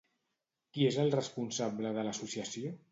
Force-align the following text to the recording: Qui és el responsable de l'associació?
Qui 0.77 0.87
és 0.93 0.97
el 1.03 1.13
responsable 1.17 1.95
de 2.01 2.09
l'associació? 2.11 2.79